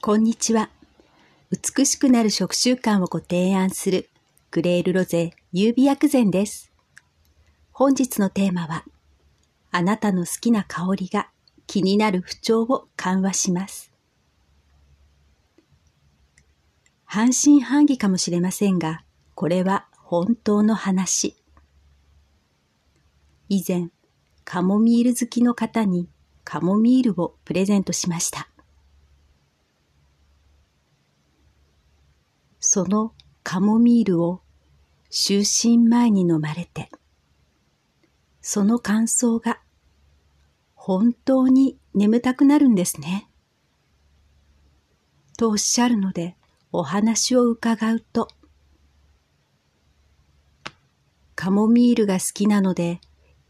[0.00, 0.70] こんにちは。
[1.50, 4.08] 美しくなる食習慣をご提案する
[4.52, 6.70] グレールロゼ優美薬膳です。
[7.72, 8.84] 本日のテーマは、
[9.72, 11.28] あなたの好きな香りが
[11.66, 13.90] 気になる不調を緩和します。
[17.04, 19.02] 半信半疑かもしれませんが、
[19.34, 21.36] これは本当の話。
[23.48, 23.88] 以前、
[24.44, 26.08] カモミール好きの方に
[26.44, 28.48] カモミールをプレゼントしました。
[32.70, 33.14] その
[33.44, 34.42] カモミールを
[35.10, 36.90] 就寝前に飲まれて、
[38.42, 39.58] その感想が
[40.74, 43.26] 本当に眠たくなるんですね。
[45.38, 46.36] とおっしゃるので
[46.70, 48.28] お話を伺うと、
[51.34, 53.00] カモミールが好きなので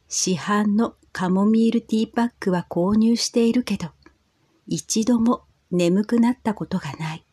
[0.07, 3.89] 市販のカモミールティーパックは購入しているけど、
[4.69, 5.43] 一度も
[5.73, 7.28] 眠くなったことがない。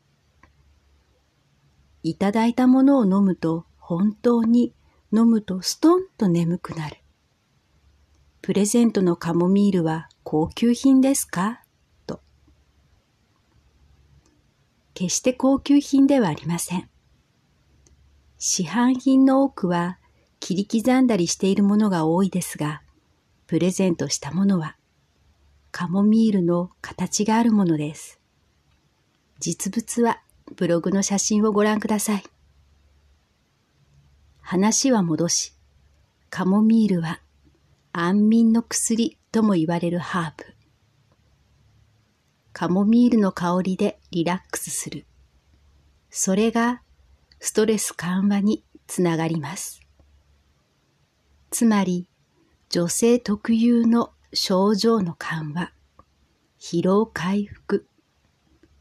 [2.07, 4.75] いただいたものを飲むと本当に
[5.11, 6.97] 飲むとストンと眠くなる。
[8.43, 11.63] プレゼントのカモミールは高級品ですか？
[12.05, 12.21] と。
[14.93, 16.87] 決して高級品ではありません。
[18.37, 19.97] 市販品の多くは
[20.39, 22.83] 切り刻んだりしているものが多いですが、
[23.47, 24.77] プレゼントしたものは
[25.71, 28.19] カモミールの形があるものです。
[29.39, 30.21] 実物は
[30.53, 32.23] ブログの写真をご覧ください。
[34.41, 35.53] 話は戻し、
[36.29, 37.19] カモミールは
[37.91, 40.55] 安眠の薬とも言われるハーブ。
[42.53, 45.05] カモミールの香りでリラックスする。
[46.09, 46.81] それが
[47.39, 49.81] ストレス緩和につながります。
[51.49, 52.07] つまり、
[52.69, 55.71] 女性特有の症状の緩和、
[56.59, 57.87] 疲労回復、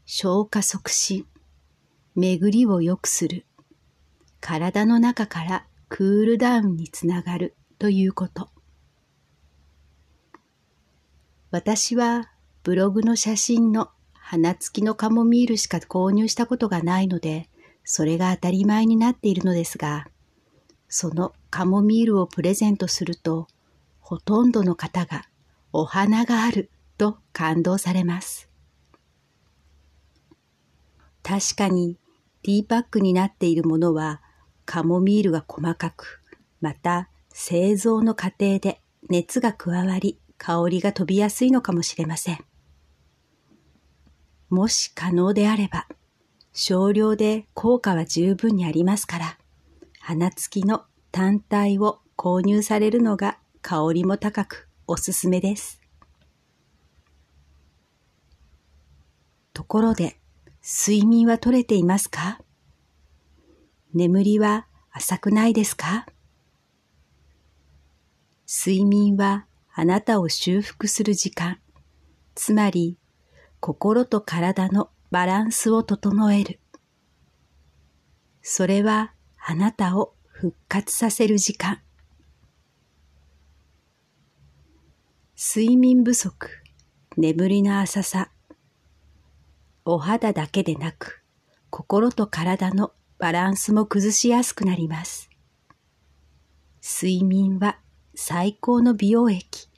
[0.05, 1.25] 消化促進、
[2.17, 3.45] 巡りを良くする、
[4.39, 8.49] 体の中からクールダウンにつながるということ。
[11.51, 12.31] 私は
[12.63, 17.49] ブログの写真の花付きのカモミールしか購入したことがないので、
[17.83, 20.07] それが当たり前になっているのですが、
[20.87, 23.47] そのカモミールをプレゼントすると、
[23.99, 25.25] ほとんどの方が
[25.73, 28.49] お花があると感動されます。
[31.21, 31.97] 確かに
[32.45, 34.21] ティーパックになっているものは
[34.65, 36.21] カモミールが細かく、
[36.61, 42.45] また製造の過程で熱が加わり香りが飛びやすいのかもしれません。
[44.51, 45.87] もし可能であれば、
[46.53, 49.39] 少量で効果は十分にありますから、
[49.99, 55.81] 花付きの単体を購入されるのが香りも高くおすすめです。
[59.51, 60.19] ところで、
[60.67, 62.39] 睡眠は取れていますか？
[63.93, 66.07] 眠りは浅くないですか？
[68.47, 69.45] 睡眠は
[69.75, 71.59] あなたを修復する時間、
[72.33, 72.97] つまり
[73.59, 76.59] 心と体のバランスを整える。
[78.41, 81.83] それはあなたを復活させる時間。
[85.37, 86.49] 睡眠不足、
[87.17, 88.31] 眠りの浅さ、
[89.87, 91.23] お肌だけでなく、
[91.69, 95.29] 心と体のバランスも崩しやすくなります。
[96.81, 97.77] 睡眠は
[98.15, 99.69] 最高の美容液。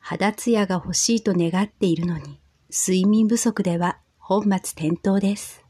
[0.00, 2.40] 肌ツヤが欲しいと願っているのに、
[2.70, 5.64] 睡眠不足では本末転倒です。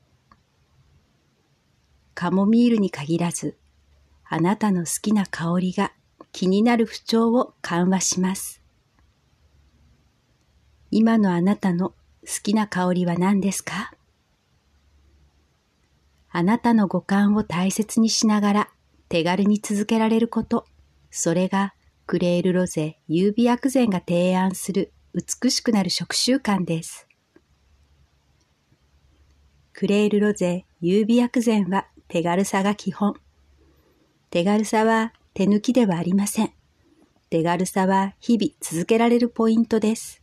[2.14, 3.58] カモミールに限らず、
[4.24, 5.92] あなたの好きな香りが
[6.32, 8.62] 気になる不調を緩和します。
[10.90, 13.92] 今のあなたの好きな香りは何ですか？
[16.30, 18.70] あなたの五感を大切にしながら
[19.08, 20.66] 手軽に続けられること、
[21.10, 21.74] それが
[22.06, 27.08] クレールロゼ優美薬膳が提案する美しくなる食習慣です。
[29.72, 33.14] クレールロゼ優美薬膳は手軽さが基本。
[34.30, 36.52] 手軽さは手抜きではありません。
[37.30, 40.19] 手軽さは日々続けられるポイントです。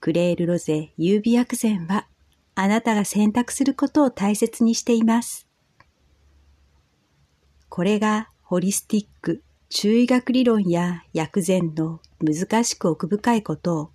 [0.00, 2.06] クレールロゼ優美薬膳は
[2.54, 5.46] あなたが選択することを大切にしています。
[7.68, 13.90] これがホリスティック、中医学理論や薬膳の難しく奥深いことを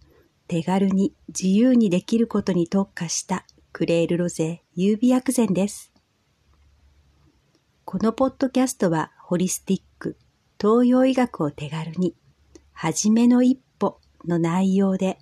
[0.47, 3.43] 手軽に自由にできることに特化した
[3.73, 5.91] クレールロゼ優美薬膳です。
[7.83, 10.17] このポッドキャストはホリスティック、
[10.61, 12.15] 東洋医学を手軽に、
[12.73, 15.17] はじめの一歩の内容で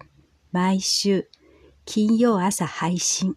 [0.53, 1.27] 毎週
[1.83, 3.35] 金曜朝配信。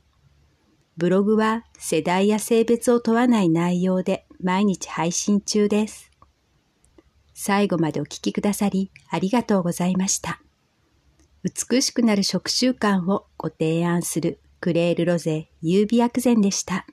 [0.98, 6.10] ブログは世代や性別を問わない内容で毎日配信中です。
[7.32, 10.42] 最後までお聴きくださりありがとうございました。
[11.42, 16.86] 美しくなる食習慣をご提案するクレールロゼ優美薬膳でした。